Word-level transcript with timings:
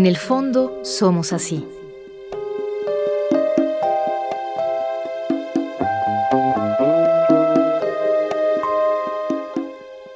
En 0.00 0.06
el 0.06 0.16
fondo 0.16 0.80
somos 0.82 1.34
así. 1.34 1.62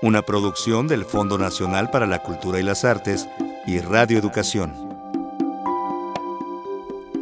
Una 0.01 0.23
producción 0.23 0.89
del 0.89 1.05
Fondo 1.05 1.37
Nacional 1.37 1.91
para 1.91 2.07
la 2.07 2.21
Cultura 2.21 2.59
y 2.59 2.63
las 2.63 2.87
Artes 2.87 3.29
y 3.67 3.79
Radio 3.81 4.19
Educación. 4.19 4.73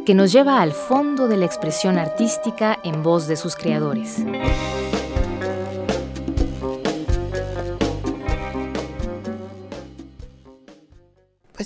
Que 0.05 0.13
nos 0.13 0.31
lleva 0.31 0.61
al 0.61 0.71
fondo 0.71 1.27
de 1.27 1.35
la 1.35 1.45
expresión 1.45 1.97
artística 1.97 2.79
en 2.85 3.03
voz 3.03 3.27
de 3.27 3.35
sus 3.35 3.57
creadores. 3.57 4.19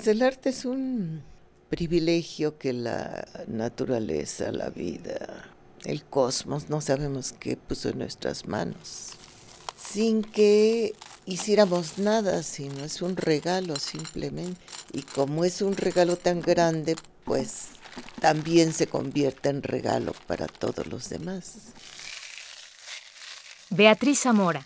El 0.06 0.22
arte 0.22 0.50
es 0.50 0.64
un 0.64 1.24
privilegio 1.70 2.58
que 2.58 2.72
la 2.72 3.28
naturaleza, 3.48 4.52
la 4.52 4.70
vida, 4.70 5.50
el 5.86 6.04
cosmos, 6.04 6.70
no 6.70 6.82
sabemos 6.82 7.34
qué 7.34 7.58
puso 7.58 7.90
en 7.90 8.00
nuestras 8.00 8.46
manos. 8.46 9.14
Sin 9.76 10.22
que 10.22 10.94
hiciéramos 11.26 11.98
nada, 11.98 12.44
sino 12.44 12.86
es 12.86 13.02
un 13.02 13.18
regalo 13.18 13.78
simplemente. 13.78 14.62
Y 14.94 15.02
como 15.02 15.44
es 15.44 15.62
un 15.62 15.76
regalo 15.76 16.16
tan 16.16 16.42
grande, 16.42 16.96
pues 17.26 17.70
también 18.22 18.74
se 18.74 18.88
convierte 18.88 19.50
en 19.50 19.64
regalo 19.64 20.14
para 20.28 20.48
todos 20.48 20.86
los 20.88 21.10
demás. 21.10 21.56
Beatriz 23.70 24.20
Zamora, 24.20 24.64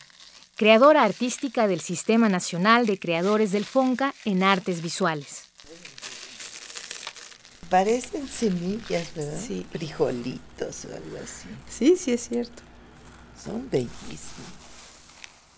creadora 0.62 1.02
artística 1.02 1.68
del 1.68 1.82
Sistema 1.82 2.30
Nacional 2.30 2.86
de 2.86 3.00
Creadores 3.00 3.52
del 3.52 3.66
FONCA 3.66 4.14
en 4.26 4.44
Artes 4.44 4.84
Visuales. 4.84 5.46
Parecen 7.68 8.28
semillas, 8.28 9.12
¿verdad? 9.16 9.40
Sí. 9.44 9.66
Frijolitos 9.72 10.86
o 10.86 10.96
algo 10.96 11.18
así. 11.18 11.50
Sí, 11.68 11.98
sí 11.98 12.12
es 12.12 12.30
cierto. 12.30 12.62
Son 13.44 13.72
bellísimos. 13.72 14.22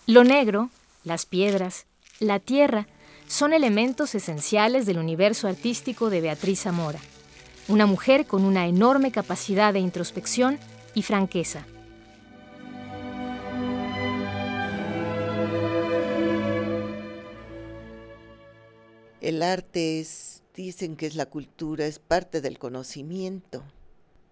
Lo 0.06 0.24
negro, 0.24 0.70
las 1.02 1.26
piedras, 1.26 1.84
la 2.18 2.40
tierra 2.40 2.88
son 3.26 3.52
elementos 3.52 4.14
esenciales 4.14 4.86
del 4.86 4.96
universo 4.96 5.48
artístico 5.48 6.08
de 6.08 6.22
Beatriz 6.22 6.62
Zamora, 6.62 7.00
una 7.68 7.84
mujer 7.84 8.24
con 8.24 8.42
una 8.42 8.66
enorme 8.68 9.12
capacidad 9.12 9.74
de 9.74 9.80
introspección 9.80 10.58
y 10.94 11.02
franqueza. 11.02 11.66
El 19.24 19.42
arte 19.42 20.00
es, 20.00 20.42
dicen 20.54 20.96
que 20.96 21.06
es 21.06 21.14
la 21.14 21.24
cultura, 21.24 21.86
es 21.86 21.98
parte 21.98 22.42
del 22.42 22.58
conocimiento. 22.58 23.64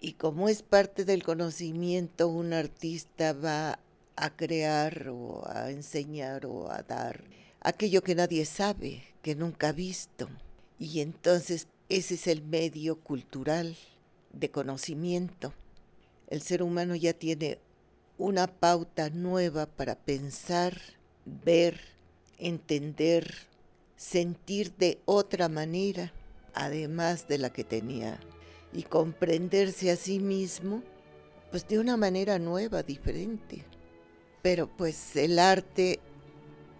Y 0.00 0.12
como 0.12 0.50
es 0.50 0.62
parte 0.62 1.06
del 1.06 1.22
conocimiento, 1.22 2.28
un 2.28 2.52
artista 2.52 3.32
va 3.32 3.78
a 4.16 4.36
crear 4.36 5.08
o 5.08 5.48
a 5.48 5.70
enseñar 5.70 6.44
o 6.44 6.70
a 6.70 6.82
dar 6.82 7.24
aquello 7.60 8.02
que 8.02 8.14
nadie 8.14 8.44
sabe, 8.44 9.02
que 9.22 9.34
nunca 9.34 9.70
ha 9.70 9.72
visto. 9.72 10.28
Y 10.78 11.00
entonces 11.00 11.68
ese 11.88 12.12
es 12.16 12.26
el 12.26 12.42
medio 12.42 13.00
cultural 13.00 13.78
de 14.34 14.50
conocimiento. 14.50 15.54
El 16.28 16.42
ser 16.42 16.62
humano 16.62 16.96
ya 16.96 17.14
tiene 17.14 17.60
una 18.18 18.46
pauta 18.46 19.08
nueva 19.08 19.64
para 19.64 19.94
pensar, 19.94 20.78
ver, 21.24 21.80
entender, 22.36 23.50
sentir 24.02 24.74
de 24.76 24.98
otra 25.04 25.48
manera, 25.48 26.12
además 26.54 27.28
de 27.28 27.38
la 27.38 27.52
que 27.52 27.62
tenía, 27.62 28.18
y 28.72 28.82
comprenderse 28.82 29.92
a 29.92 29.96
sí 29.96 30.18
mismo, 30.18 30.82
pues 31.50 31.68
de 31.68 31.78
una 31.78 31.96
manera 31.96 32.38
nueva, 32.38 32.82
diferente. 32.82 33.64
Pero 34.42 34.66
pues 34.66 35.14
el 35.14 35.38
arte, 35.38 36.00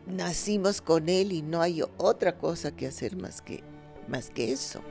nacimos 0.07 0.81
con 0.81 1.09
él 1.09 1.31
y 1.31 1.43
no 1.43 1.63
hay 1.63 1.83
otra 1.97 2.37
cosa 2.39 2.75
que 2.75 2.89
hacer 2.89 3.17
más 3.17 3.41
que, 3.41 3.63
más 4.09 4.29
que 4.29 4.53
eso. 4.53 4.83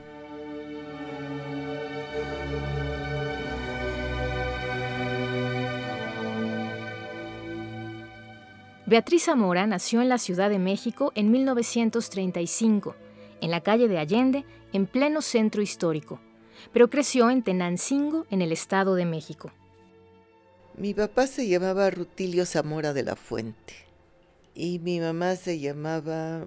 Beatriz 8.92 9.24
Zamora 9.24 9.66
nació 9.66 10.02
en 10.02 10.10
la 10.10 10.18
Ciudad 10.18 10.50
de 10.50 10.58
México 10.58 11.12
en 11.14 11.30
1935, 11.30 12.94
en 13.40 13.50
la 13.50 13.62
calle 13.62 13.88
de 13.88 13.96
Allende, 13.96 14.44
en 14.74 14.86
pleno 14.86 15.22
centro 15.22 15.62
histórico, 15.62 16.20
pero 16.74 16.90
creció 16.90 17.30
en 17.30 17.42
Tenancingo, 17.42 18.26
en 18.28 18.42
el 18.42 18.52
Estado 18.52 18.94
de 18.94 19.06
México. 19.06 19.50
Mi 20.76 20.92
papá 20.92 21.26
se 21.26 21.48
llamaba 21.48 21.88
Rutilio 21.88 22.44
Zamora 22.44 22.92
de 22.92 23.02
la 23.02 23.16
Fuente 23.16 23.72
y 24.54 24.78
mi 24.80 25.00
mamá 25.00 25.36
se 25.36 25.58
llamaba 25.58 26.46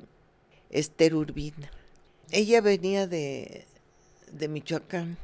Esther 0.69 1.15
Urbina. 1.15 1.71
Ella 2.29 2.61
venía 2.61 3.07
de, 3.07 3.65
de 4.31 4.47
Michoacán, 4.49 5.17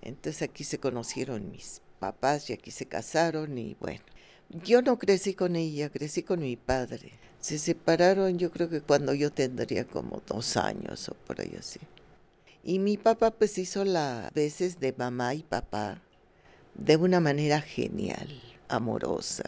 entonces 0.00 0.40
aquí 0.40 0.64
se 0.64 0.80
conocieron 0.80 1.50
mis 1.50 1.82
papás 1.98 2.48
y 2.48 2.54
aquí 2.54 2.70
se 2.70 2.86
casaron 2.86 3.58
y 3.58 3.76
bueno, 3.80 4.00
yo 4.50 4.82
no 4.82 4.98
crecí 4.98 5.34
con 5.34 5.56
ella, 5.56 5.90
crecí 5.90 6.22
con 6.22 6.40
mi 6.40 6.56
padre. 6.56 7.12
Se 7.40 7.58
separaron 7.58 8.38
yo 8.38 8.50
creo 8.50 8.68
que 8.68 8.80
cuando 8.80 9.14
yo 9.14 9.30
tendría 9.30 9.84
como 9.84 10.22
dos 10.26 10.56
años 10.56 11.08
o 11.08 11.14
por 11.14 11.40
ahí 11.40 11.54
así. 11.58 11.80
Y 12.64 12.78
mi 12.78 12.96
papá 12.96 13.30
pues 13.30 13.58
hizo 13.58 13.84
las 13.84 14.32
veces 14.32 14.80
de 14.80 14.92
mamá 14.92 15.34
y 15.34 15.42
papá 15.42 16.02
de 16.74 16.96
una 16.96 17.20
manera 17.20 17.60
genial, 17.60 18.28
amorosa. 18.68 19.44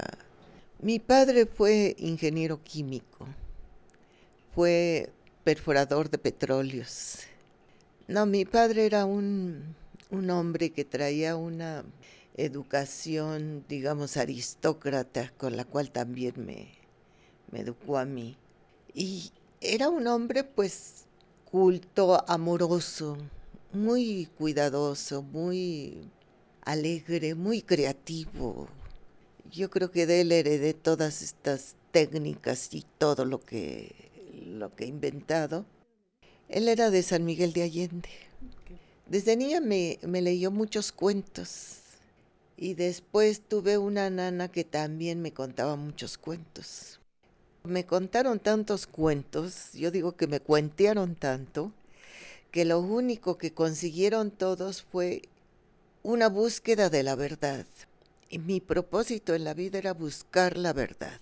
Mi 0.81 0.99
padre 0.99 1.47
fue 1.47 1.94
ingeniero 1.99 2.62
químico, 2.62 3.27
fue 4.55 5.11
perforador 5.44 6.11
de 6.11 6.19
petróleos. 6.19 7.21
No, 8.06 8.27
mi 8.27 8.44
padre 8.44 8.87
era 8.87 9.05
un, 9.05 9.75
un 10.11 10.31
hombre 10.31 10.71
que 10.71 10.84
traía 10.84 11.37
una 11.37 11.84
educación, 12.37 13.65
digamos, 13.69 14.17
aristócrata, 14.17 15.33
con 15.37 15.57
la 15.57 15.65
cual 15.65 15.91
también 15.91 16.35
me, 16.37 16.73
me 17.51 17.61
educó 17.61 17.99
a 17.99 18.05
mí. 18.05 18.37
Y 18.95 19.31
era 19.61 19.89
un 19.89 20.07
hombre, 20.07 20.45
pues, 20.45 21.07
culto, 21.51 22.25
amoroso, 22.29 23.19
muy 23.73 24.29
cuidadoso, 24.37 25.23
muy 25.23 26.09
alegre, 26.63 27.35
muy 27.35 27.63
creativo. 27.63 28.69
Yo 29.51 29.71
creo 29.71 29.91
que 29.91 30.07
de 30.07 30.21
él 30.21 30.33
heredé 30.33 30.75
todas 30.75 31.23
estas 31.23 31.75
técnicas 31.91 32.73
y 32.73 32.85
todo 32.99 33.25
lo 33.25 33.41
que, 33.41 34.11
lo 34.47 34.71
que 34.71 34.85
he 34.85 34.89
inventado. 34.89 35.67
Él 36.49 36.69
era 36.69 36.91
de 36.91 37.03
San 37.03 37.25
Miguel 37.25 37.53
de 37.53 37.62
Allende. 37.62 38.09
Desde 39.07 39.37
niña 39.37 39.61
me, 39.61 39.99
me 40.03 40.23
leyó 40.23 40.53
muchos 40.53 40.93
cuentos 40.93 41.80
y 42.60 42.75
después 42.75 43.41
tuve 43.41 43.78
una 43.78 44.10
nana 44.10 44.48
que 44.48 44.65
también 44.65 45.22
me 45.22 45.32
contaba 45.32 45.76
muchos 45.76 46.19
cuentos. 46.19 47.00
Me 47.65 47.87
contaron 47.87 48.38
tantos 48.38 48.87
cuentos, 48.87 49.72
yo 49.72 49.91
digo 49.91 50.12
que 50.12 50.26
me 50.26 50.41
cuentearon 50.41 51.15
tanto, 51.15 51.72
que 52.50 52.67
lo 52.67 52.81
único 52.81 53.38
que 53.38 53.55
consiguieron 53.55 54.31
todos 54.31 54.82
fue 54.82 55.23
una 56.02 56.29
búsqueda 56.29 56.90
de 56.90 57.02
la 57.02 57.14
verdad. 57.14 57.64
Y 58.29 58.38
mi 58.38 58.61
propósito 58.61 59.35
en 59.35 59.44
la 59.44 59.55
vida 59.55 59.79
era 59.79 59.94
buscar 59.94 60.58
la 60.58 60.75
verdad. 60.75 61.19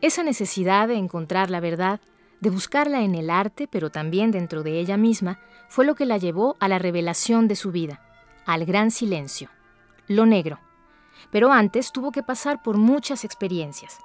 Esa 0.00 0.22
necesidad 0.22 0.86
de 0.86 0.94
encontrar 0.94 1.50
la 1.50 1.58
verdad 1.58 2.00
de 2.44 2.50
buscarla 2.50 3.02
en 3.02 3.14
el 3.14 3.30
arte, 3.30 3.66
pero 3.66 3.90
también 3.90 4.30
dentro 4.30 4.62
de 4.62 4.78
ella 4.78 4.98
misma, 4.98 5.40
fue 5.70 5.86
lo 5.86 5.94
que 5.94 6.04
la 6.04 6.18
llevó 6.18 6.56
a 6.60 6.68
la 6.68 6.78
revelación 6.78 7.48
de 7.48 7.56
su 7.56 7.72
vida, 7.72 8.02
al 8.44 8.66
gran 8.66 8.90
silencio, 8.90 9.48
lo 10.08 10.26
negro. 10.26 10.60
Pero 11.32 11.50
antes 11.50 11.90
tuvo 11.90 12.12
que 12.12 12.22
pasar 12.22 12.62
por 12.62 12.76
muchas 12.76 13.24
experiencias. 13.24 13.96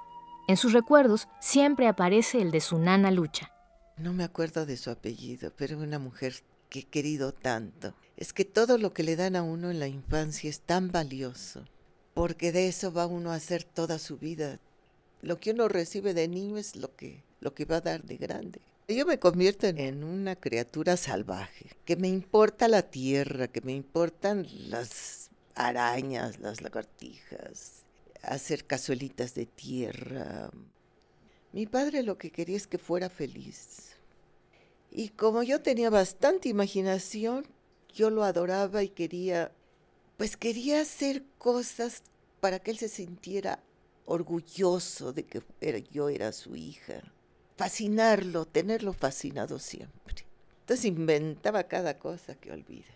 En 0.48 0.56
sus 0.56 0.72
recuerdos 0.72 1.28
siempre 1.38 1.86
aparece 1.86 2.40
el 2.40 2.50
de 2.50 2.62
su 2.62 2.78
nana 2.78 3.10
Lucha. 3.10 3.52
No 3.98 4.14
me 4.14 4.24
acuerdo 4.24 4.64
de 4.64 4.78
su 4.78 4.88
apellido, 4.88 5.52
pero 5.54 5.78
una 5.78 5.98
mujer 5.98 6.36
que 6.70 6.80
he 6.80 6.84
querido 6.84 7.34
tanto. 7.34 7.92
Es 8.16 8.32
que 8.32 8.46
todo 8.46 8.78
lo 8.78 8.94
que 8.94 9.02
le 9.02 9.16
dan 9.16 9.36
a 9.36 9.42
uno 9.42 9.70
en 9.70 9.80
la 9.80 9.88
infancia 9.88 10.48
es 10.48 10.62
tan 10.62 10.90
valioso, 10.90 11.66
porque 12.14 12.52
de 12.52 12.68
eso 12.68 12.90
va 12.90 13.06
uno 13.06 13.32
a 13.32 13.34
hacer 13.34 13.64
toda 13.64 13.98
su 13.98 14.16
vida. 14.16 14.58
Lo 15.20 15.38
que 15.38 15.50
uno 15.50 15.68
recibe 15.68 16.14
de 16.14 16.26
niño 16.26 16.56
es 16.56 16.74
lo 16.74 16.96
que 16.96 17.22
lo 17.40 17.54
que 17.54 17.64
va 17.64 17.76
a 17.76 17.80
dar 17.80 18.02
de 18.02 18.16
grande. 18.16 18.60
Yo 18.88 19.06
me 19.06 19.18
convierto 19.18 19.66
en 19.66 20.02
una 20.02 20.34
criatura 20.36 20.96
salvaje, 20.96 21.66
que 21.84 21.96
me 21.96 22.08
importa 22.08 22.66
la 22.66 22.82
tierra, 22.82 23.46
que 23.46 23.60
me 23.60 23.72
importan 23.72 24.46
las 24.68 25.30
arañas, 25.54 26.40
las 26.40 26.60
lagartijas. 26.60 27.84
hacer 28.22 28.66
cazuelitas 28.66 29.34
de 29.34 29.46
tierra. 29.46 30.50
Mi 31.52 31.66
padre 31.66 32.02
lo 32.02 32.18
que 32.18 32.30
quería 32.30 32.56
es 32.56 32.66
que 32.66 32.76
fuera 32.76 33.08
feliz. 33.08 33.96
Y 34.90 35.08
como 35.08 35.42
yo 35.42 35.60
tenía 35.60 35.88
bastante 35.88 36.48
imaginación, 36.48 37.46
yo 37.94 38.10
lo 38.10 38.24
adoraba 38.24 38.82
y 38.82 38.88
quería, 38.88 39.52
pues 40.16 40.36
quería 40.36 40.80
hacer 40.82 41.22
cosas 41.38 42.02
para 42.40 42.58
que 42.58 42.72
él 42.72 42.78
se 42.78 42.88
sintiera 42.88 43.60
orgulloso 44.04 45.12
de 45.12 45.24
que 45.24 45.42
yo 45.92 46.08
era 46.08 46.32
su 46.32 46.56
hija. 46.56 47.02
Fascinarlo, 47.60 48.46
tenerlo 48.46 48.94
fascinado 48.94 49.58
siempre. 49.58 50.24
Entonces 50.60 50.86
inventaba 50.86 51.64
cada 51.64 51.98
cosa 51.98 52.34
que 52.34 52.52
olvida. 52.52 52.88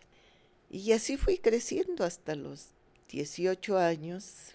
Y 0.70 0.92
así 0.92 1.18
fui 1.18 1.36
creciendo 1.36 2.02
hasta 2.02 2.34
los 2.34 2.68
18 3.10 3.76
años. 3.76 4.54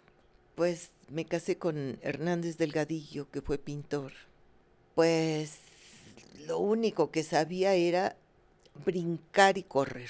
Pues 0.55 0.89
me 1.09 1.25
casé 1.25 1.59
con 1.59 1.99
Hernández 2.01 2.57
Delgadillo, 2.57 3.29
que 3.29 3.43
fue 3.43 3.59
pintor. 3.59 4.13
Pues 4.95 5.59
lo 6.47 6.57
único 6.57 7.11
que 7.11 7.21
sabía 7.21 7.75
era 7.75 8.15
brincar 8.83 9.59
y 9.59 9.63
correr. 9.63 10.09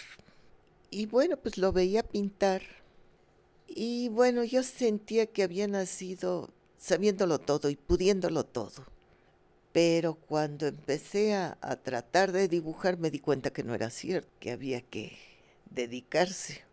Y 0.92 1.08
bueno, 1.08 1.36
pues 1.36 1.58
lo 1.58 1.74
veía 1.74 2.04
pintar. 2.04 2.62
Y 3.68 4.08
bueno, 4.08 4.46
yo 4.46 4.64
sentía 4.64 5.26
que 5.26 5.44
había 5.44 5.68
nacido 5.68 6.52
sabiéndolo 6.78 7.38
todo 7.40 7.70
y 7.70 7.76
pudiéndolo 7.76 8.46
todo. 8.46 8.86
Pero 9.72 10.16
cuando 10.16 10.68
empecé 10.68 11.36
a, 11.36 11.56
tratar 11.84 12.32
de 12.32 12.48
dibujar 12.48 12.98
me 12.98 13.12
di 13.12 13.20
cuenta 13.20 13.52
que 13.52 13.64
no 13.64 13.76
era 13.76 13.90
cierto, 13.90 14.30
que 14.40 14.52
había 14.52 14.82
que 14.82 15.18
dedicarse. 15.70 16.64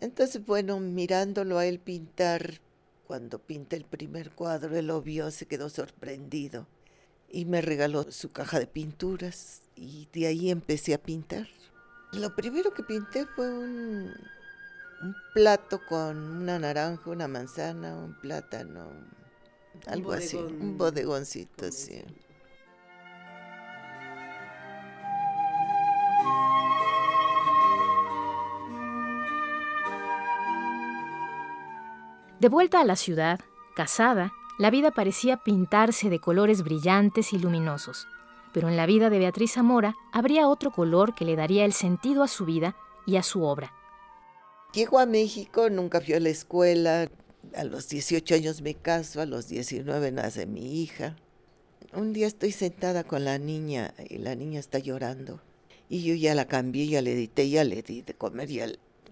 Entonces, 0.00 0.44
bueno, 0.46 0.78
mirándolo 0.78 1.58
a 1.58 1.66
él 1.66 1.80
pintar, 1.80 2.60
cuando 3.06 3.40
pinté 3.40 3.76
el 3.76 3.84
primer 3.84 4.30
cuadro, 4.30 4.76
él 4.76 4.86
lo 4.86 5.02
vio, 5.02 5.30
se 5.30 5.46
quedó 5.46 5.68
sorprendido 5.68 6.66
y 7.28 7.44
me 7.44 7.60
regaló 7.60 8.10
su 8.12 8.30
caja 8.30 8.58
de 8.60 8.66
pinturas 8.66 9.62
y 9.74 10.08
de 10.12 10.26
ahí 10.26 10.50
empecé 10.50 10.94
a 10.94 11.02
pintar. 11.02 11.48
Lo 12.12 12.34
primero 12.34 12.72
que 12.72 12.82
pinté 12.82 13.26
fue 13.26 13.52
un, 13.52 14.12
un 15.02 15.16
plato 15.34 15.80
con 15.86 16.16
una 16.16 16.58
naranja, 16.58 17.10
una 17.10 17.28
manzana, 17.28 17.96
un 17.96 18.14
plátano, 18.20 18.90
algo 19.86 20.12
así, 20.12 20.36
un 20.36 20.78
bodegoncito, 20.78 21.70
sí. 21.70 22.02
De 32.40 32.48
vuelta 32.48 32.80
a 32.80 32.84
la 32.84 32.94
ciudad, 32.94 33.40
casada, 33.74 34.32
la 34.60 34.70
vida 34.70 34.92
parecía 34.92 35.38
pintarse 35.38 36.08
de 36.08 36.20
colores 36.20 36.62
brillantes 36.62 37.32
y 37.32 37.38
luminosos. 37.38 38.06
Pero 38.52 38.68
en 38.68 38.76
la 38.76 38.86
vida 38.86 39.10
de 39.10 39.18
Beatriz 39.18 39.54
Zamora 39.54 39.96
habría 40.12 40.48
otro 40.48 40.70
color 40.70 41.16
que 41.16 41.24
le 41.24 41.34
daría 41.34 41.64
el 41.64 41.72
sentido 41.72 42.22
a 42.22 42.28
su 42.28 42.44
vida 42.44 42.76
y 43.06 43.16
a 43.16 43.24
su 43.24 43.42
obra. 43.42 43.72
Llego 44.72 45.00
a 45.00 45.06
México, 45.06 45.68
nunca 45.68 46.00
fui 46.00 46.14
a 46.14 46.20
la 46.20 46.28
escuela. 46.28 47.10
A 47.56 47.64
los 47.64 47.88
18 47.88 48.36
años 48.36 48.62
me 48.62 48.74
caso, 48.74 49.20
a 49.20 49.26
los 49.26 49.48
19 49.48 50.12
nace 50.12 50.46
mi 50.46 50.80
hija. 50.80 51.16
Un 51.92 52.12
día 52.12 52.28
estoy 52.28 52.52
sentada 52.52 53.02
con 53.02 53.24
la 53.24 53.38
niña 53.38 53.94
y 54.08 54.18
la 54.18 54.36
niña 54.36 54.60
está 54.60 54.78
llorando. 54.78 55.40
Y 55.88 56.04
yo 56.04 56.14
ya 56.14 56.36
la 56.36 56.46
cambié, 56.46 56.86
ya 56.86 57.02
le 57.02 57.14
edité, 57.14 57.50
ya 57.50 57.64
le 57.64 57.82
di 57.82 58.02
de 58.02 58.14
comer 58.14 58.48
y 58.48 58.60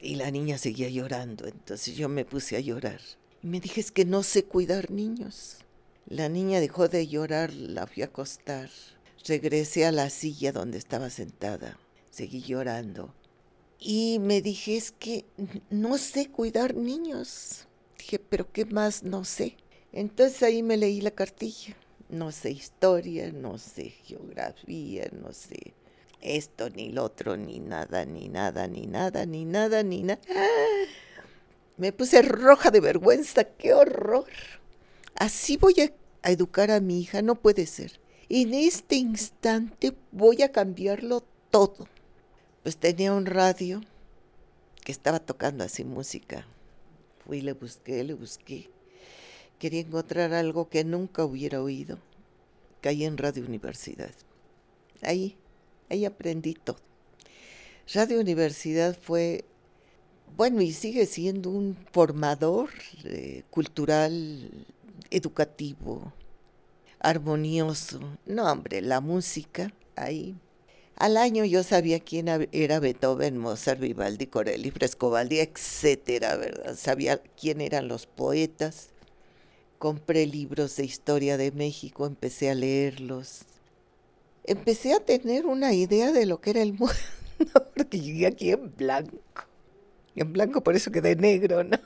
y 0.01 0.17
la 0.17 0.31
niña 0.31 0.59
seguía 0.59 0.89
llorando, 0.89 1.47
entonces 1.47 1.97
yo 1.97 2.09
me 2.09 2.25
puse 2.25 2.57
a 2.57 2.61
llorar. 2.61 3.01
Y 3.43 3.47
me 3.47 3.61
dije, 3.61 3.81
es 3.81 3.93
que 3.93 4.05
no 4.05 4.23
sé 4.23 4.45
cuidar 4.45 4.91
niños. 4.91 5.59
La 6.09 6.29
niña 6.29 6.61
dejó 6.61 6.89
de 6.89 7.07
llorar, 7.07 7.53
la 7.53 7.87
fui 7.87 8.03
a 8.03 8.07
acostar. 8.07 8.71
Regresé 9.27 9.87
a 9.87 9.93
la 9.93 10.09
silla 10.09 10.53
donde 10.53 10.79
estaba 10.79 11.11
sentada. 11.11 11.79
Seguí 12.11 12.43
llorando. 12.43 13.13
Y 13.79 14.19
me 14.21 14.41
dije, 14.41 14.77
es 14.77 14.93
que 14.93 15.25
no 15.69 15.99
sé 15.99 16.29
cuidar 16.29 16.77
niños. 16.77 17.67
Dije, 17.99 18.19
pero 18.19 18.51
¿qué 18.53 18.65
más 18.65 19.03
no 19.03 19.25
sé? 19.25 19.57
Entonces 19.93 20.43
ahí 20.43 20.63
me 20.63 20.77
leí 20.77 21.01
la 21.01 21.11
cartilla. 21.11 21.77
No 22.09 22.31
sé 22.31 22.53
historia, 22.53 23.33
no 23.33 23.59
sé 23.59 23.91
geografía, 24.05 25.11
no 25.13 25.33
sé 25.33 25.75
esto, 26.21 26.71
ni 26.71 26.91
lo 26.91 27.05
otro, 27.05 27.37
ni 27.37 27.61
nada, 27.61 28.05
ni 28.05 28.29
nada, 28.29 28.67
ni 28.67 28.87
nada, 28.87 29.27
ni 29.27 29.45
nada, 29.45 29.83
ni 29.83 30.03
nada. 30.03 30.21
Me 31.77 31.93
puse 31.93 32.23
roja 32.23 32.71
de 32.71 32.81
vergüenza, 32.81 33.45
qué 33.45 33.75
horror. 33.75 34.27
Así 35.15 35.57
voy 35.57 35.75
a, 35.81 36.31
educar 36.31 36.71
a 36.71 36.81
mi 36.81 37.01
hija, 37.01 37.23
no 37.23 37.37
puede 37.37 37.67
ser. 37.67 38.01
En 38.29 38.55
este 38.55 38.97
instante 38.97 39.97
voy 40.11 40.43
a 40.43 40.53
cambiarlo 40.53 41.25
todo. 41.51 41.87
Pues 42.63 42.77
tenía 42.77 43.13
un 43.13 43.27
radio 43.27 43.83
que 44.85 44.93
estaba 44.93 45.21
tocando 45.21 45.65
así 45.65 45.85
música. 45.85 46.47
Fui, 47.25 47.41
le 47.41 47.53
busqué, 47.53 48.03
le 48.05 48.15
busqué. 48.15 48.71
Quería 49.59 49.81
encontrar 49.81 50.33
algo 50.33 50.69
que 50.69 50.85
nunca 50.85 51.25
hubiera 51.25 51.63
oído. 51.63 51.99
Caí 52.81 53.05
en 53.05 53.17
Radio 53.17 53.45
Universidad. 53.45 54.13
Ahí, 55.03 55.37
Ahí 55.89 56.05
aprendí 56.05 56.55
todo. 56.55 56.79
Radio 57.95 58.19
Universidad 58.19 58.97
fue, 59.01 59.45
bueno, 60.37 60.61
y 60.61 60.73
sigue 60.73 61.07
siendo 61.07 61.51
un 61.51 61.77
formador 61.93 62.71
eh, 63.05 63.45
cultural, 63.51 64.51
educativo, 65.11 66.13
armonioso. 66.99 68.01
No, 68.27 68.51
hombre, 68.51 68.81
la 68.81 69.01
música 69.01 69.73
ahí. 69.95 70.35
Al 70.97 71.17
año 71.17 71.45
yo 71.45 71.63
sabía 71.63 72.01
quién 72.01 72.27
era 72.53 72.81
Beethoven, 72.81 73.39
Mozart, 73.39 73.79
Vivaldi, 73.79 74.27
Corelli, 74.27 74.71
Frescobaldi, 74.71 75.39
etcétera, 75.39 76.37
¿verdad? 76.37 76.75
Sabía 76.75 77.19
quién 77.41 77.61
eran 77.61 77.87
los 77.87 78.07
poetas. 78.07 78.89
Compré 79.79 80.27
libros 80.27 80.75
de 80.77 80.85
historia 80.85 81.37
de 81.37 81.53
México, 81.53 82.07
empecé 82.07 82.51
a 82.51 82.55
leerlos 82.55 83.45
empecé 84.47 84.95
a 84.95 85.01
tener 85.01 85.47
una 85.47 85.73
idea 85.73 86.13
de 86.13 86.27
lo 86.27 86.41
que 86.41 86.51
era 86.51 86.63
el 86.63 86.73
mundo, 86.73 86.95
porque 87.77 88.01
llegué 88.01 88.27
aquí 88.27 88.51
en 88.51 88.75
blanco. 88.75 89.19
En 90.15 90.33
blanco 90.33 90.63
por 90.63 90.75
eso 90.75 90.91
quedé 90.91 91.15
negro, 91.17 91.63
¿no? 91.63 91.79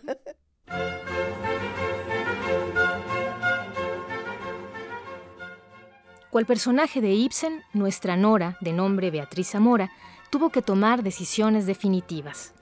Cual 6.30 6.46
personaje 6.46 7.00
de 7.00 7.10
Ibsen, 7.10 7.60
nuestra 7.72 8.16
Nora, 8.16 8.56
de 8.60 8.72
nombre 8.72 9.10
Beatriz 9.10 9.48
Zamora, 9.48 9.90
tuvo 10.30 10.50
que 10.50 10.62
tomar 10.62 11.02
decisiones 11.02 11.66
definitivas. 11.66 12.54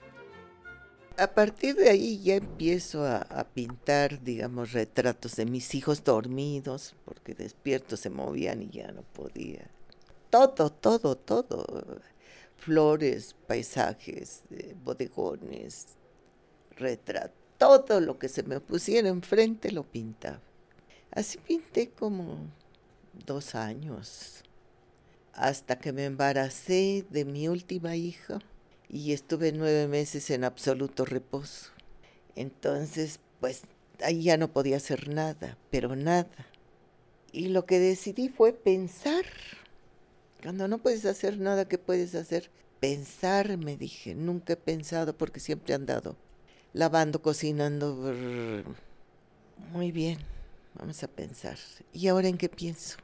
A 1.18 1.26
partir 1.26 1.74
de 1.74 1.90
ahí 1.90 2.22
ya 2.22 2.36
empiezo 2.36 3.04
a, 3.04 3.18
a, 3.18 3.44
pintar, 3.44 4.22
digamos, 4.22 4.72
retratos 4.72 5.36
de 5.36 5.44
mis 5.44 5.74
hijos 5.74 6.02
dormidos, 6.02 6.94
porque 7.04 7.34
despiertos 7.34 8.00
se 8.00 8.08
movían 8.08 8.62
y 8.62 8.70
ya 8.70 8.90
no 8.92 9.02
podía 9.02 9.68
todo, 10.46 10.70
todo, 10.70 11.16
todo. 11.16 12.00
Flores, 12.56 13.34
paisajes, 13.46 14.42
eh, 14.50 14.74
bodegones, 14.84 15.96
retratos, 16.76 17.36
todo 17.58 18.00
lo 18.00 18.18
que 18.18 18.28
se 18.28 18.44
me 18.44 18.60
pusiera 18.60 19.08
enfrente 19.08 19.72
lo 19.72 19.82
pintaba. 19.82 20.40
Así 21.10 21.38
pinté 21.38 21.90
como 21.90 22.46
dos 23.26 23.54
años, 23.54 24.44
hasta 25.32 25.78
que 25.78 25.92
me 25.92 26.04
embaracé 26.04 27.04
de 27.10 27.24
mi 27.24 27.48
última 27.48 27.96
hija 27.96 28.38
y 28.88 29.12
estuve 29.12 29.52
nueve 29.52 29.88
meses 29.88 30.30
en 30.30 30.44
absoluto 30.44 31.04
reposo. 31.04 31.72
Entonces, 32.36 33.18
pues 33.40 33.62
ahí 34.02 34.22
ya 34.22 34.36
no 34.36 34.52
podía 34.52 34.76
hacer 34.76 35.08
nada, 35.08 35.58
pero 35.70 35.96
nada. 35.96 36.46
Y 37.32 37.48
lo 37.48 37.66
que 37.66 37.78
decidí 37.78 38.28
fue 38.28 38.52
pensar 38.52 39.24
cuando 40.42 40.68
no 40.68 40.78
puedes 40.78 41.04
hacer 41.04 41.38
nada, 41.38 41.68
¿qué 41.68 41.78
puedes 41.78 42.14
hacer? 42.14 42.50
Pensar, 42.80 43.56
me 43.58 43.76
dije. 43.76 44.14
Nunca 44.14 44.52
he 44.52 44.56
pensado 44.56 45.16
porque 45.16 45.40
siempre 45.40 45.72
he 45.72 45.76
andado 45.76 46.16
lavando, 46.72 47.20
cocinando. 47.20 48.64
Muy 49.72 49.92
bien, 49.92 50.18
vamos 50.74 51.02
a 51.02 51.08
pensar. 51.08 51.58
¿Y 51.92 52.08
ahora 52.08 52.28
en 52.28 52.38
qué 52.38 52.48
pienso? 52.48 52.96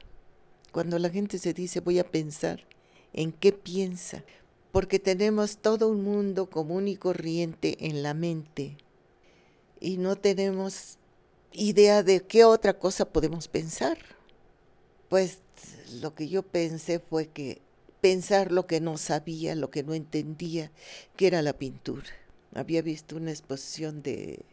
Cuando 0.71 0.99
la 0.99 1.09
gente 1.09 1.37
se 1.37 1.53
dice 1.53 1.79
voy 1.79 1.99
a 1.99 2.09
pensar, 2.09 2.65
¿en 3.13 3.31
qué 3.31 3.51
piensa? 3.51 4.23
Porque 4.71 4.99
tenemos 4.99 5.57
todo 5.57 5.89
un 5.89 6.03
mundo 6.03 6.49
común 6.49 6.87
y 6.87 6.97
corriente 6.97 7.77
en 7.87 8.03
la 8.03 8.13
mente 8.13 8.77
y 9.79 9.97
no 9.97 10.15
tenemos 10.15 10.97
idea 11.51 12.03
de 12.03 12.21
qué 12.21 12.43
otra 12.43 12.77
cosa 12.77 13.05
podemos 13.05 13.47
pensar. 13.47 13.97
Pues 15.09 15.39
lo 16.01 16.13
que 16.13 16.27
yo 16.27 16.43
pensé 16.43 16.99
fue 16.99 17.27
que 17.27 17.61
pensar 18.01 18.51
lo 18.51 18.67
que 18.67 18.81
no 18.81 18.97
sabía, 18.97 19.55
lo 19.55 19.71
que 19.71 19.83
no 19.83 19.93
entendía, 19.93 20.71
que 21.15 21.27
era 21.27 21.41
la 21.41 21.53
pintura. 21.53 22.07
Había 22.53 22.81
visto 22.81 23.15
una 23.15 23.31
exposición 23.31 24.01
de 24.03 24.45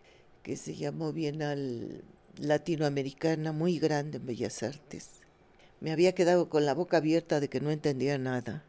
que 0.42 0.56
se 0.56 0.74
llamó 0.74 1.12
Bienal 1.12 2.02
Latinoamericana, 2.38 3.52
muy 3.52 3.78
grande 3.78 4.18
en 4.18 4.26
Bellas 4.26 4.62
Artes. 4.62 5.08
Me 5.80 5.92
había 5.92 6.14
quedado 6.14 6.48
con 6.48 6.64
la 6.64 6.74
boca 6.74 6.96
abierta 6.96 7.40
de 7.40 7.48
que 7.48 7.60
no 7.60 7.70
entendía 7.70 8.16
nada. 8.18 8.64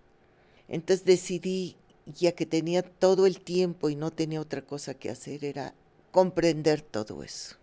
Entonces 0.67 1.05
decidí, 1.05 1.75
ya 2.05 2.33
que 2.33 2.45
tenía 2.45 2.83
todo 2.83 3.25
el 3.25 3.39
tiempo 3.39 3.89
y 3.89 3.95
no 3.95 4.11
tenía 4.11 4.41
otra 4.41 4.61
cosa 4.61 4.93
que 4.93 5.09
hacer, 5.09 5.45
era 5.45 5.73
comprender 6.11 6.81
todo 6.81 7.23
eso. 7.23 7.55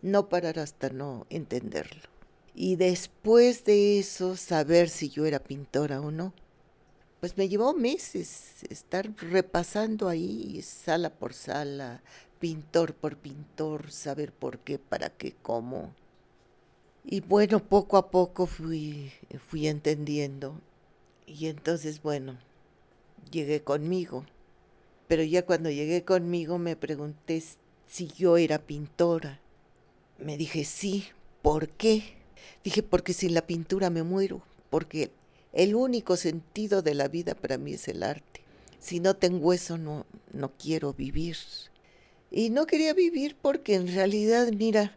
No 0.00 0.28
parar 0.28 0.58
hasta 0.58 0.90
no 0.90 1.26
entenderlo. 1.28 2.17
Y 2.54 2.76
después 2.76 3.64
de 3.64 3.98
eso, 3.98 4.36
saber 4.36 4.88
si 4.88 5.08
yo 5.08 5.26
era 5.26 5.38
pintora 5.38 6.00
o 6.00 6.10
no. 6.10 6.32
Pues 7.20 7.36
me 7.36 7.48
llevó 7.48 7.74
meses 7.74 8.62
estar 8.68 9.12
repasando 9.16 10.08
ahí 10.08 10.62
sala 10.62 11.10
por 11.10 11.34
sala, 11.34 12.02
pintor 12.38 12.94
por 12.94 13.16
pintor, 13.16 13.90
saber 13.90 14.32
por 14.32 14.60
qué, 14.60 14.78
para 14.78 15.10
qué, 15.10 15.34
cómo. 15.42 15.94
Y 17.04 17.20
bueno, 17.20 17.58
poco 17.58 17.96
a 17.96 18.10
poco 18.10 18.46
fui, 18.46 19.12
fui 19.48 19.66
entendiendo. 19.66 20.60
Y 21.26 21.46
entonces, 21.46 22.02
bueno, 22.02 22.38
llegué 23.30 23.62
conmigo. 23.62 24.24
Pero 25.08 25.22
ya 25.22 25.44
cuando 25.44 25.70
llegué 25.70 26.04
conmigo 26.04 26.58
me 26.58 26.76
pregunté 26.76 27.42
si 27.86 28.08
yo 28.08 28.36
era 28.36 28.58
pintora. 28.58 29.40
Me 30.18 30.36
dije, 30.36 30.64
sí, 30.64 31.06
¿por 31.42 31.68
qué? 31.68 32.17
Dije, 32.64 32.82
porque 32.82 33.12
sin 33.12 33.34
la 33.34 33.46
pintura 33.46 33.90
me 33.90 34.02
muero, 34.02 34.42
porque 34.70 35.10
el 35.52 35.74
único 35.74 36.16
sentido 36.16 36.82
de 36.82 36.94
la 36.94 37.08
vida 37.08 37.34
para 37.34 37.58
mí 37.58 37.74
es 37.74 37.88
el 37.88 38.02
arte. 38.02 38.42
Si 38.80 39.00
no 39.00 39.16
tengo 39.16 39.52
eso, 39.52 39.78
no, 39.78 40.06
no 40.32 40.52
quiero 40.58 40.92
vivir. 40.92 41.36
Y 42.30 42.50
no 42.50 42.66
quería 42.66 42.94
vivir 42.94 43.36
porque 43.40 43.74
en 43.74 43.88
realidad, 43.88 44.48
mira, 44.52 44.96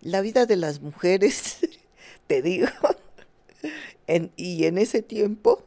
la 0.00 0.20
vida 0.20 0.46
de 0.46 0.56
las 0.56 0.80
mujeres, 0.80 1.58
te 2.26 2.42
digo, 2.42 2.68
y 4.36 4.64
en 4.64 4.78
ese 4.78 5.02
tiempo, 5.02 5.64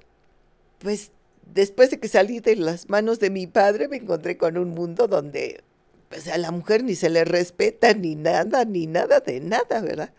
pues 0.80 1.12
después 1.54 1.92
de 1.92 2.00
que 2.00 2.08
salí 2.08 2.40
de 2.40 2.56
las 2.56 2.90
manos 2.90 3.20
de 3.20 3.30
mi 3.30 3.48
padre, 3.48 3.88
me 3.88 3.98
encontré 3.98 4.38
con 4.38 4.58
un 4.58 4.70
mundo 4.70 5.08
donde 5.08 5.64
pues, 6.10 6.28
a 6.28 6.38
la 6.38 6.52
mujer 6.52 6.84
ni 6.84 6.96
se 6.96 7.10
le 7.10 7.26
respeta, 7.26 7.94
ni 7.94 8.16
nada, 8.16 8.66
ni 8.66 8.88
nada 8.88 9.20
de 9.20 9.40
nada, 9.40 9.82
¿verdad? 9.82 10.14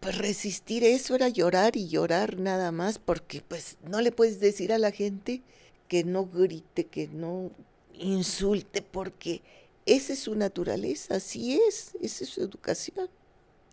Pues 0.00 0.16
resistir 0.16 0.82
eso 0.84 1.14
era 1.14 1.28
llorar 1.28 1.76
y 1.76 1.88
llorar 1.88 2.38
nada 2.38 2.72
más, 2.72 2.98
porque 2.98 3.42
pues 3.46 3.76
no 3.84 4.00
le 4.00 4.12
puedes 4.12 4.40
decir 4.40 4.72
a 4.72 4.78
la 4.78 4.92
gente 4.92 5.42
que 5.88 6.04
no 6.04 6.26
grite, 6.26 6.84
que 6.86 7.08
no 7.08 7.50
insulte, 7.94 8.82
porque 8.82 9.42
esa 9.86 10.12
es 10.12 10.20
su 10.20 10.34
naturaleza, 10.34 11.16
así 11.16 11.60
es, 11.68 11.92
esa 12.00 12.24
es 12.24 12.30
su 12.30 12.42
educación. 12.42 13.08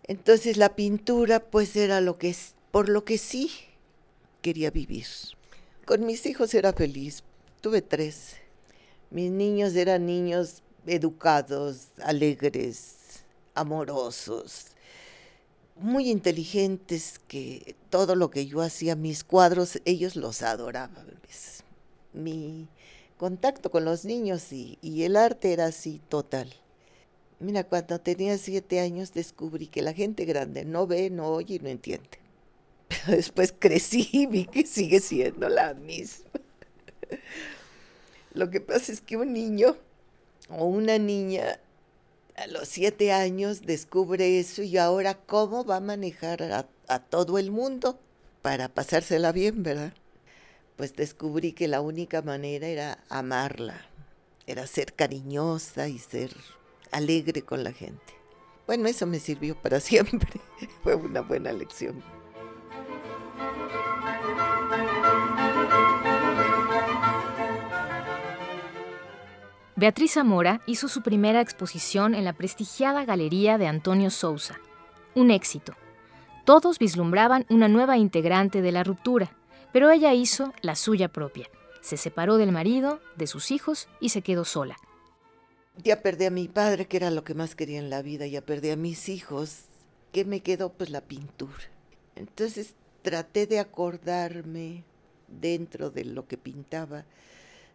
Entonces 0.04 0.56
la 0.56 0.74
pintura 0.74 1.40
pues 1.40 1.76
era 1.76 2.00
lo 2.00 2.18
que 2.18 2.30
es, 2.30 2.54
por 2.70 2.88
lo 2.88 3.04
que 3.04 3.18
sí 3.18 3.50
quería 4.42 4.70
vivir. 4.70 5.06
Con 5.84 6.04
mis 6.06 6.26
hijos 6.26 6.54
era 6.54 6.72
feliz, 6.72 7.22
tuve 7.60 7.82
tres. 7.82 8.36
Mis 9.10 9.30
niños 9.30 9.74
eran 9.74 10.06
niños 10.06 10.62
educados, 10.86 11.88
alegres, 12.02 13.24
amorosos, 13.54 14.72
muy 15.80 16.10
inteligentes, 16.10 17.20
que 17.28 17.76
todo 17.90 18.16
lo 18.16 18.30
que 18.30 18.46
yo 18.46 18.60
hacía, 18.60 18.96
mis 18.96 19.24
cuadros, 19.24 19.80
ellos 19.84 20.16
los 20.16 20.42
adoraban. 20.42 21.06
Mi, 22.12 22.68
contacto 23.18 23.70
con 23.70 23.84
los 23.84 24.04
niños 24.06 24.52
y, 24.52 24.78
el 24.82 25.16
arte 25.16 25.52
era 25.52 25.66
así 25.66 26.00
total. 26.08 26.54
Mira, 27.40 27.64
cuando 27.64 28.00
tenía 28.00 28.38
siete 28.38 28.80
años 28.80 29.12
descubrí 29.12 29.66
que 29.66 29.82
la 29.82 29.92
gente 29.92 30.24
grande 30.24 30.64
no 30.64 30.86
ve, 30.86 31.10
no 31.10 31.28
oye 31.28 31.56
y 31.56 31.58
no 31.58 31.68
entiende. 31.68 32.08
Pero 32.88 33.16
después 33.16 33.54
crecí 33.56 34.08
y 34.12 34.26
vi 34.26 34.46
que 34.46 34.66
sigue 34.66 35.00
siendo 35.00 35.48
la 35.48 35.74
misma. 35.74 36.30
Lo 38.32 38.50
que 38.50 38.60
pasa 38.60 38.92
es 38.92 39.00
que 39.00 39.16
un 39.16 39.32
niño 39.32 39.76
o 40.48 40.64
una 40.64 40.98
niña 40.98 41.60
a 42.42 42.46
los 42.46 42.68
siete 42.68 43.12
años 43.12 43.62
descubre 43.62 44.38
eso 44.38 44.62
y 44.62 44.78
ahora 44.78 45.14
cómo 45.14 45.64
va 45.64 45.76
a 45.76 45.80
manejar 45.80 46.66
a 46.88 46.98
todo 47.00 47.38
el 47.38 47.50
mundo 47.50 47.98
para 48.42 48.68
pasársela 48.68 49.32
bien, 49.32 49.62
¿verdad? 49.62 49.92
pues 50.78 50.94
descubrí 50.94 51.52
que 51.52 51.66
la 51.66 51.80
única 51.80 52.22
manera 52.22 52.68
era 52.68 52.98
amarla, 53.08 53.84
era 54.46 54.64
ser 54.68 54.94
cariñosa 54.94 55.88
y 55.88 55.98
ser 55.98 56.30
alegre 56.92 57.42
con 57.42 57.64
la 57.64 57.72
gente. 57.72 58.14
Bueno, 58.64 58.86
eso 58.86 59.04
me 59.04 59.18
sirvió 59.18 59.60
para 59.60 59.80
siempre. 59.80 60.40
Fue 60.84 60.94
una 60.94 61.20
buena 61.20 61.52
lección. 61.52 62.00
Beatriz 69.78 70.14
Zamora 70.14 70.60
hizo 70.66 70.88
su 70.88 71.02
primera 71.02 71.40
exposición 71.40 72.14
en 72.14 72.24
la 72.24 72.32
prestigiada 72.32 73.04
Galería 73.04 73.58
de 73.58 73.68
Antonio 73.68 74.10
Sousa. 74.10 74.58
Un 75.14 75.30
éxito. 75.30 75.72
Todos 76.44 76.78
vislumbraban 76.78 77.46
una 77.48 77.68
nueva 77.68 77.96
integrante 77.96 78.60
de 78.60 78.72
la 78.72 78.84
ruptura 78.84 79.30
pero 79.72 79.90
ella 79.90 80.14
hizo 80.14 80.52
la 80.60 80.74
suya 80.74 81.08
propia. 81.08 81.48
Se 81.80 81.96
separó 81.96 82.36
del 82.36 82.52
marido, 82.52 83.00
de 83.16 83.26
sus 83.26 83.50
hijos 83.50 83.88
y 84.00 84.08
se 84.10 84.22
quedó 84.22 84.44
sola. 84.44 84.76
Ya 85.82 86.02
perdí 86.02 86.24
a 86.24 86.30
mi 86.30 86.48
padre, 86.48 86.86
que 86.86 86.96
era 86.96 87.10
lo 87.10 87.22
que 87.22 87.34
más 87.34 87.54
quería 87.54 87.78
en 87.78 87.90
la 87.90 88.02
vida, 88.02 88.26
ya 88.26 88.40
perdí 88.40 88.70
a 88.70 88.76
mis 88.76 89.08
hijos. 89.08 89.66
¿Qué 90.12 90.24
me 90.24 90.40
quedó? 90.40 90.72
Pues 90.72 90.90
la 90.90 91.02
pintura. 91.02 91.52
Entonces 92.16 92.74
traté 93.02 93.46
de 93.46 93.60
acordarme 93.60 94.84
dentro 95.28 95.90
de 95.90 96.04
lo 96.04 96.26
que 96.26 96.36
pintaba 96.36 97.04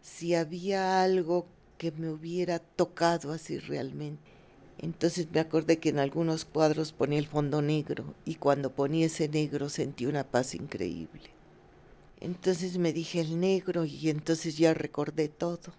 si 0.02 0.34
había 0.34 1.02
algo 1.02 1.46
que 1.78 1.92
me 1.92 2.10
hubiera 2.10 2.58
tocado 2.58 3.32
así 3.32 3.58
realmente. 3.58 4.22
Entonces 4.78 5.28
me 5.32 5.40
acordé 5.40 5.78
que 5.78 5.90
en 5.90 5.98
algunos 5.98 6.44
cuadros 6.44 6.92
ponía 6.92 7.18
el 7.18 7.26
fondo 7.26 7.62
negro 7.62 8.14
y 8.24 8.36
cuando 8.36 8.72
ponía 8.72 9.06
ese 9.06 9.28
negro 9.28 9.68
sentí 9.68 10.06
una 10.06 10.24
paz 10.24 10.54
increíble. 10.54 11.30
Entonces 12.20 12.78
me 12.78 12.92
dije 12.92 13.20
el 13.20 13.38
negro 13.38 13.84
y 13.84 14.10
entonces 14.10 14.56
ya 14.56 14.74
recordé 14.74 15.28
todo. 15.28 15.72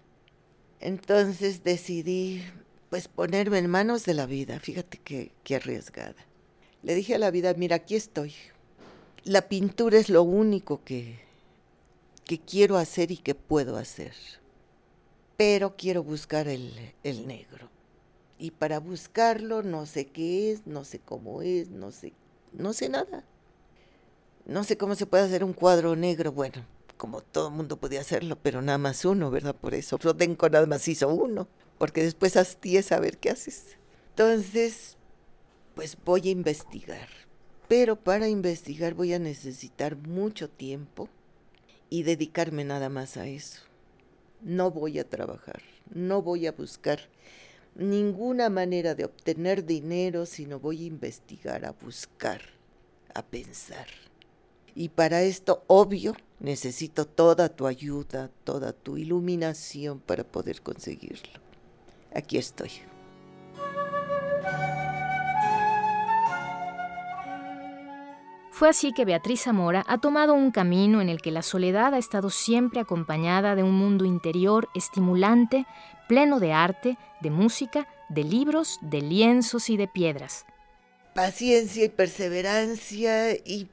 Entonces 0.80 1.64
decidí 1.64 2.42
pues 2.90 3.08
ponerme 3.08 3.58
en 3.58 3.68
manos 3.68 4.04
de 4.04 4.14
la 4.14 4.26
vida. 4.26 4.60
Fíjate 4.60 4.98
qué, 4.98 5.32
qué 5.42 5.56
arriesgada. 5.56 6.14
Le 6.82 6.94
dije 6.94 7.14
a 7.14 7.18
la 7.18 7.30
vida, 7.30 7.52
mira, 7.54 7.76
aquí 7.76 7.96
estoy. 7.96 8.32
La 9.24 9.48
pintura 9.48 9.98
es 9.98 10.08
lo 10.08 10.22
único 10.22 10.82
que, 10.84 11.18
que 12.24 12.38
quiero 12.38 12.76
hacer 12.76 13.10
y 13.10 13.16
que 13.16 13.34
puedo 13.34 13.76
hacer. 13.76 14.14
Pero 15.36 15.76
quiero 15.76 16.02
buscar 16.02 16.48
el, 16.48 16.72
el 17.02 17.26
negro. 17.26 17.68
Y 18.38 18.50
para 18.50 18.80
buscarlo 18.80 19.62
no 19.62 19.86
sé 19.86 20.06
qué 20.06 20.52
es, 20.52 20.66
no 20.66 20.84
sé 20.84 20.98
cómo 20.98 21.42
es, 21.42 21.70
no 21.70 21.90
sé, 21.90 22.12
no 22.52 22.72
sé 22.72 22.88
nada. 22.88 23.24
No 24.44 24.62
sé 24.62 24.76
cómo 24.76 24.94
se 24.94 25.06
puede 25.06 25.24
hacer 25.24 25.42
un 25.42 25.52
cuadro 25.52 25.96
negro, 25.96 26.32
bueno, 26.32 26.64
como 26.96 27.20
todo 27.20 27.48
el 27.48 27.54
mundo 27.54 27.78
podía 27.78 28.00
hacerlo, 28.00 28.38
pero 28.40 28.62
nada 28.62 28.78
más 28.78 29.04
uno, 29.04 29.30
¿verdad? 29.30 29.54
Por 29.54 29.74
eso 29.74 29.98
Flotenco 29.98 30.48
nada 30.48 30.66
más 30.66 30.86
hizo 30.88 31.08
uno, 31.08 31.48
porque 31.78 32.02
después 32.02 32.36
hastíes 32.36 32.92
a 32.92 33.00
ver 33.00 33.18
qué 33.18 33.30
haces. 33.30 33.76
Entonces, 34.10 34.96
pues 35.74 35.96
voy 36.04 36.28
a 36.28 36.30
investigar. 36.30 37.08
Pero 37.68 37.96
para 37.96 38.28
investigar 38.28 38.94
voy 38.94 39.12
a 39.12 39.18
necesitar 39.18 39.96
mucho 39.96 40.48
tiempo 40.48 41.08
y 41.90 42.04
dedicarme 42.04 42.64
nada 42.64 42.88
más 42.88 43.16
a 43.16 43.26
eso. 43.26 43.65
No 44.42 44.70
voy 44.70 44.98
a 44.98 45.08
trabajar, 45.08 45.62
no 45.92 46.22
voy 46.22 46.46
a 46.46 46.52
buscar 46.52 47.00
ninguna 47.74 48.48
manera 48.48 48.94
de 48.94 49.04
obtener 49.04 49.64
dinero, 49.64 50.26
sino 50.26 50.58
voy 50.58 50.84
a 50.84 50.86
investigar, 50.86 51.64
a 51.64 51.72
buscar, 51.72 52.40
a 53.14 53.22
pensar. 53.22 53.86
Y 54.74 54.90
para 54.90 55.22
esto, 55.22 55.64
obvio, 55.66 56.14
necesito 56.38 57.06
toda 57.06 57.48
tu 57.48 57.66
ayuda, 57.66 58.30
toda 58.44 58.72
tu 58.72 58.98
iluminación 58.98 60.00
para 60.00 60.24
poder 60.24 60.60
conseguirlo. 60.60 61.40
Aquí 62.14 62.38
estoy. 62.38 62.70
Fue 68.56 68.70
así 68.70 68.94
que 68.94 69.04
Beatriz 69.04 69.42
Zamora 69.42 69.84
ha 69.86 69.98
tomado 69.98 70.32
un 70.32 70.50
camino 70.50 71.02
en 71.02 71.10
el 71.10 71.20
que 71.20 71.30
la 71.30 71.42
soledad 71.42 71.92
ha 71.92 71.98
estado 71.98 72.30
siempre 72.30 72.80
acompañada 72.80 73.54
de 73.54 73.62
un 73.62 73.74
mundo 73.74 74.06
interior 74.06 74.70
estimulante, 74.74 75.66
pleno 76.08 76.40
de 76.40 76.54
arte, 76.54 76.96
de 77.20 77.30
música, 77.30 77.86
de 78.08 78.24
libros, 78.24 78.78
de 78.80 79.02
lienzos 79.02 79.68
y 79.68 79.76
de 79.76 79.88
piedras. 79.88 80.46
Paciencia 81.14 81.84
y 81.84 81.90
perseverancia 81.90 83.34
y 83.34 83.68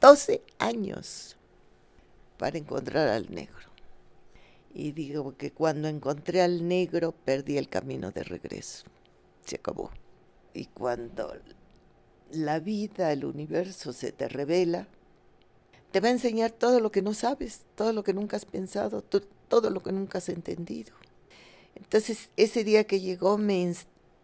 12 0.00 0.42
años 0.58 1.36
para 2.38 2.58
encontrar 2.58 3.06
al 3.06 3.32
negro. 3.32 3.70
Y 4.74 4.90
digo 4.90 5.36
que 5.36 5.52
cuando 5.52 5.86
encontré 5.86 6.42
al 6.42 6.66
negro 6.66 7.12
perdí 7.12 7.56
el 7.56 7.68
camino 7.68 8.10
de 8.10 8.24
regreso. 8.24 8.84
se 9.44 9.54
acabó. 9.54 9.92
Y 10.54 10.66
cuando 10.66 11.32
la 12.32 12.60
vida, 12.60 13.12
el 13.12 13.24
universo 13.24 13.92
se 13.92 14.12
te 14.12 14.28
revela, 14.28 14.88
te 15.92 16.00
va 16.00 16.08
a 16.08 16.12
enseñar 16.12 16.50
todo 16.50 16.80
lo 16.80 16.90
que 16.90 17.02
no 17.02 17.14
sabes, 17.14 17.60
todo 17.74 17.92
lo 17.92 18.02
que 18.02 18.14
nunca 18.14 18.36
has 18.36 18.46
pensado, 18.46 19.02
todo 19.02 19.70
lo 19.70 19.82
que 19.82 19.92
nunca 19.92 20.18
has 20.18 20.28
entendido. 20.28 20.92
Entonces, 21.74 22.30
ese 22.36 22.64
día 22.64 22.84
que 22.84 23.00
llegó 23.00 23.36
me 23.36 23.74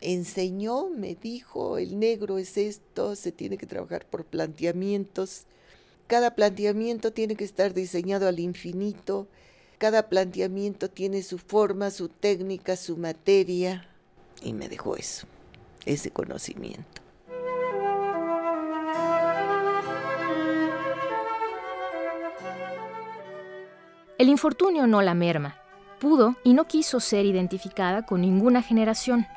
enseñó, 0.01 0.89
me 0.89 1.15
dijo, 1.15 1.77
el 1.77 1.99
negro 1.99 2.39
es 2.39 2.57
esto, 2.57 3.15
se 3.17 3.33
tiene 3.33 3.59
que 3.59 3.67
trabajar 3.67 4.07
por 4.07 4.25
planteamientos. 4.25 5.45
Cada 6.07 6.35
planteamiento 6.35 7.13
tiene 7.13 7.37
que 7.37 7.45
estar 7.45 7.75
diseñado 7.75 8.29
al 8.29 8.41
infinito. 8.41 9.27
Cada 9.77 10.09
planteamiento 10.09 10.89
tiene 10.89 11.23
su 11.23 11.39
forma, 11.39 11.91
su 11.91 12.09
técnica, 12.09 12.77
su 12.77 12.97
materia. 12.97 13.89
Y 14.43 14.55
me 14.55 14.69
dejó 14.69 14.97
eso, 14.97 15.27
ese 15.85 16.11
conocimiento. 16.11 16.98
El 24.19 24.29
infortunio 24.29 24.89
no 24.89 25.01
la 25.01 25.15
merma. 25.15 25.55
Pudo 26.01 26.35
y 26.43 26.53
no 26.53 26.67
quiso 26.67 26.99
ser 26.99 27.25
identificada 27.25 28.05
con 28.05 28.21
ninguna 28.21 28.63
generación. 28.63 29.29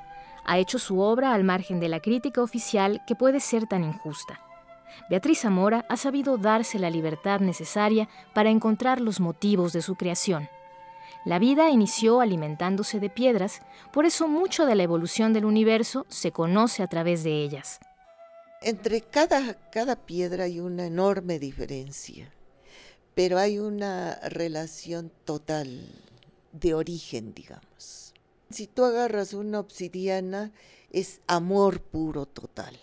Ha 0.44 0.58
hecho 0.58 0.80
su 0.80 1.02
obra 1.02 1.36
al 1.36 1.44
margen 1.44 1.80
de 1.80 1.88
la 1.88 2.00
crítica 2.00 2.42
oficial 2.42 3.04
que 3.06 3.14
puede 3.14 3.42
ser 3.42 3.68
tan 3.68 3.84
injusta. 3.84 4.42
Beatriz 5.08 5.42
Zamora 5.42 5.86
ha 5.88 5.98
sabido 5.98 6.40
darse 6.40 6.80
la 6.80 6.90
libertad 6.90 7.42
necesaria 7.42 8.10
para 8.34 8.50
encontrar 8.50 9.02
los 9.02 9.20
motivos 9.20 9.72
de 9.72 9.84
su 9.84 9.94
creación. 9.94 10.50
La 11.26 11.38
vida 11.38 11.70
inició 11.70 12.20
alimentándose 12.20 13.00
de 13.00 13.12
piedras, 13.12 13.62
por 13.94 14.06
eso 14.06 14.28
mucho 14.28 14.66
de 14.66 14.74
la 14.74 14.82
evolución 14.82 15.32
del 15.32 15.46
universo 15.46 16.08
se 16.10 16.32
conoce 16.32 16.82
a 16.82 16.88
través 16.88 17.24
de 17.24 17.44
ellas. 17.44 17.80
Entre 18.64 19.02
cada, 19.02 19.54
cada 19.70 19.96
piedra 19.96 20.46
hay 20.46 20.60
una 20.60 20.88
enorme 20.88 21.38
diferencia 21.38 22.32
pero 23.13 23.38
hay 23.38 23.60
una 23.60 24.15
relación 24.30 25.12
total 25.25 25.88
de 26.51 26.74
origen, 26.74 27.34
digamos. 27.34 28.13
Si 28.50 28.68
tú 28.68 28.84
agarras 28.84 29.34
una 29.34 29.60
obsidiana, 29.60 30.51
es 30.91 31.22
amor 31.27 31.82
puro 31.82 32.25
total. 32.25 32.77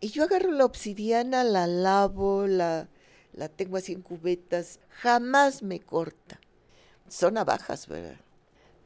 Y 0.00 0.08
yo 0.08 0.24
agarro 0.24 0.50
la 0.50 0.64
obsidiana, 0.64 1.44
la 1.44 1.66
lavo, 1.66 2.46
la, 2.46 2.88
la 3.32 3.48
tengo 3.48 3.76
así 3.76 3.92
en 3.92 4.02
cubetas, 4.02 4.80
jamás 4.88 5.62
me 5.62 5.80
corta. 5.80 6.40
Son 7.08 7.34
navajas, 7.34 7.86
¿verdad? 7.86 8.20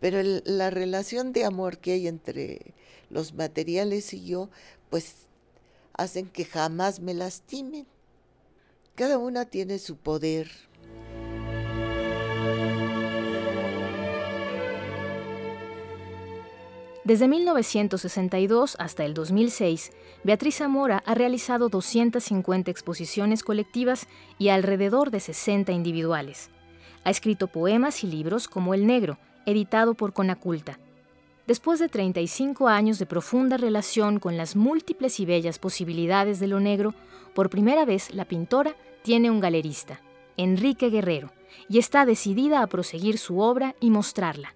Pero 0.01 0.19
la 0.45 0.71
relación 0.71 1.33
de 1.33 1.45
amor 1.45 1.79
que 1.79 1.93
hay 1.93 2.07
entre 2.07 2.75
los 3.11 3.35
materiales 3.35 4.15
y 4.15 4.25
yo, 4.25 4.49
pues 4.91 5.27
hacen 5.95 6.29
que 6.29 6.45
jamás 6.45 7.01
me 7.01 7.15
lastimen. 7.15 7.87
Cada 8.99 9.17
una 9.17 9.45
tiene 9.45 9.79
su 9.79 9.97
poder. 9.97 10.51
Desde 17.05 17.29
1962 17.29 18.75
hasta 18.81 19.05
el 19.05 19.15
2006, 19.15 19.93
Beatriz 20.25 20.57
Zamora 20.57 21.05
ha 21.07 21.15
realizado 21.15 21.69
250 21.69 22.73
exposiciones 22.73 23.45
colectivas 23.45 24.09
y 24.37 24.49
alrededor 24.49 25.13
de 25.13 25.21
60 25.21 25.71
individuales. 25.71 26.51
Ha 27.05 27.11
escrito 27.11 27.47
poemas 27.47 28.03
y 28.03 28.09
libros 28.09 28.49
como 28.49 28.75
El 28.75 28.85
Negro, 28.89 29.17
editado 29.47 29.95
por 29.95 30.13
Conaculta. 30.13 30.81
Después 31.47 31.79
de 31.79 31.89
35 31.89 32.67
años 32.67 32.99
de 32.99 33.07
profunda 33.07 33.59
relación 33.59 34.19
con 34.19 34.37
las 34.37 34.57
múltiples 34.57 35.21
y 35.21 35.25
bellas 35.25 35.61
posibilidades 35.61 36.41
de 36.41 36.49
lo 36.49 36.59
negro, 36.59 36.95
por 37.33 37.49
primera 37.49 37.85
vez 37.85 38.13
la 38.13 38.25
pintora 38.25 38.75
tiene 39.03 39.31
un 39.31 39.41
galerista, 39.41 40.01
Enrique 40.37 40.91
Guerrero, 40.91 41.33
y 41.69 41.79
está 41.79 42.07
decidida 42.07 42.63
a 42.63 42.67
proseguir 42.67 43.19
su 43.19 43.41
obra 43.41 43.75
y 43.81 43.91
mostrarla. 43.91 44.55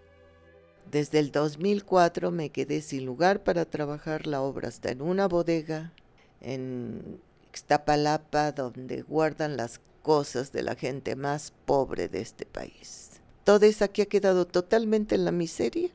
Desde 0.91 1.19
el 1.19 1.33
2004 1.33 2.31
me 2.31 2.51
quedé 2.51 2.83
sin 2.83 3.07
lugar 3.07 3.43
para 3.43 3.65
trabajar 3.65 4.27
la 4.27 4.43
obra 4.43 4.69
hasta 4.69 4.91
en 4.91 5.01
una 5.01 5.27
bodega 5.27 5.93
en 6.41 7.21
Ixtapalapa 7.49 8.53
donde 8.53 9.03
guardan 9.03 9.57
las 9.57 9.81
cosas 10.03 10.53
de 10.53 10.63
la 10.63 10.75
gente 10.75 11.17
más 11.17 11.53
pobre 11.65 12.09
de 12.09 12.21
este 12.21 12.45
país. 12.45 13.21
Toda 13.45 13.67
esa 13.67 13.89
que 13.89 14.03
ha 14.03 14.07
quedado 14.07 14.47
totalmente 14.47 15.15
en 15.15 15.25
la 15.25 15.33
miseria. 15.33 15.89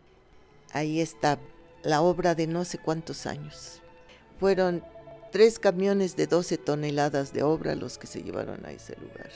Ahí 0.74 1.00
está 1.00 1.40
la 1.84 2.02
obra 2.02 2.36
de 2.36 2.48
no 2.48 2.66
sé 2.66 2.78
cuántos 2.78 3.26
años. 3.26 3.82
Fueron 4.40 4.84
tres 5.38 5.60
camiones 5.60 6.15
de 6.15 6.26
12 6.26 6.58
toneladas 6.58 7.32
de 7.32 7.43
obra 7.43 7.76
los 7.76 8.00
que 8.00 8.08
se 8.08 8.23
llevaron 8.23 8.65
a 8.65 8.71
ese 8.71 8.95
lugar. 8.95 9.30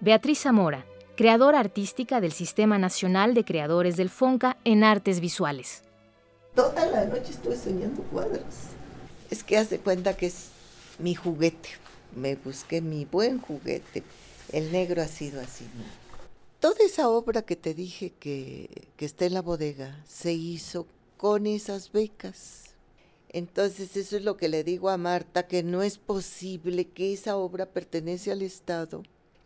Beatriz 0.00 0.40
Zamora, 0.40 0.84
creadora 1.14 1.60
artística 1.60 2.20
del 2.20 2.32
Sistema 2.32 2.76
Nacional 2.76 3.34
de 3.34 3.44
Creadores 3.44 3.96
del 3.96 4.10
FONCA 4.10 4.56
en 4.64 4.82
Artes 4.82 5.20
Visuales. 5.20 5.84
Toda 6.56 6.84
la 6.86 7.04
noche 7.04 7.30
estuve 7.30 7.56
soñando 7.56 8.02
cuadros. 8.10 8.42
Es 9.30 9.44
que 9.44 9.58
hace 9.58 9.78
cuenta 9.78 10.16
que 10.16 10.26
es 10.26 10.48
mi 10.98 11.14
juguete. 11.14 11.68
Me 12.16 12.34
busqué 12.34 12.80
mi 12.80 13.04
buen 13.04 13.40
juguete. 13.40 14.02
El 14.50 14.72
negro 14.72 15.02
ha 15.02 15.06
sido 15.06 15.40
así 15.40 15.68
toda 16.60 16.84
esa 16.84 17.08
obra 17.08 17.42
que 17.42 17.56
te 17.56 17.74
dije 17.74 18.12
que, 18.20 18.88
está 18.98 19.24
en 19.24 19.34
la 19.34 19.42
bodega 19.42 20.04
se 20.06 20.32
hizo 20.34 20.86
con 21.16 21.46
esas 21.46 21.90
becas. 21.90 22.74
Entonces 23.30 23.96
eso 23.96 24.16
es 24.16 24.24
lo 24.24 24.36
que 24.36 24.48
le 24.48 24.62
digo 24.62 24.90
a 24.90 24.98
Marta, 24.98 25.46
que 25.46 25.62
no 25.62 25.82
es 25.82 25.98
posible 25.98 26.86
que 26.86 27.12
esa 27.14 27.36
obra 27.36 27.66
pertenece 27.66 28.30
al 28.30 28.42
Estado, 28.42 29.02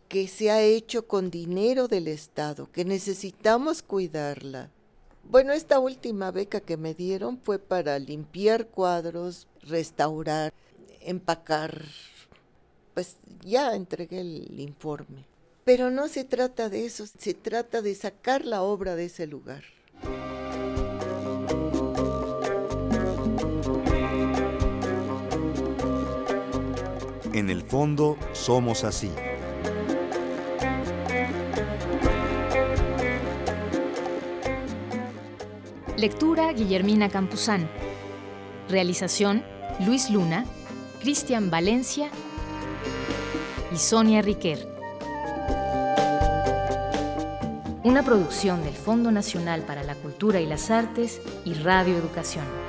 que 0.09 0.27
se 0.27 0.51
ha 0.51 0.61
hecho 0.61 1.07
con 1.07 1.31
dinero 1.31 1.87
del 1.87 2.07
Estado, 2.07 2.69
que 2.71 2.83
necesitamos 2.83 3.81
cuidarla. 3.81 4.69
Bueno, 5.23 5.53
esta 5.53 5.79
última 5.79 6.31
beca 6.31 6.59
que 6.59 6.77
me 6.77 6.93
dieron 6.93 7.39
fue 7.39 7.59
para 7.59 7.97
limpiar 7.97 8.67
cuadros, 8.67 9.47
restaurar, 9.61 10.53
empacar. 11.01 11.85
Pues 12.93 13.17
ya 13.43 13.75
entregué 13.75 14.21
el 14.21 14.59
informe. 14.59 15.34
Pero 15.65 15.89
no 15.89 16.07
se 16.07 16.23
trata 16.23 16.69
de 16.69 16.85
eso, 16.85 17.07
se 17.07 17.33
trata 17.33 17.81
de 17.81 17.95
sacar 17.95 18.45
la 18.45 18.61
obra 18.61 18.95
de 18.95 19.05
ese 19.05 19.25
lugar. 19.25 19.63
En 27.33 27.49
el 27.49 27.63
fondo 27.63 28.15
somos 28.33 28.83
así. 28.83 29.09
Lectura 35.97 36.53
Guillermina 36.53 37.09
Campuzano. 37.09 37.67
Realización 38.69 39.43
Luis 39.83 40.11
Luna, 40.11 40.45
Cristian 41.01 41.49
Valencia 41.49 42.11
y 43.73 43.77
Sonia 43.77 44.21
Riquer. 44.21 44.74
Una 47.85 48.01
producción 48.01 48.63
del 48.63 48.73
Fondo 48.73 49.11
Nacional 49.11 49.61
para 49.61 49.83
la 49.83 49.93
Cultura 49.93 50.39
y 50.39 50.47
las 50.47 50.71
Artes 50.71 51.21
y 51.45 51.53
Radio 51.53 51.95
Educación. 51.95 52.64